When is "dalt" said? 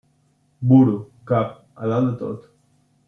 1.93-2.11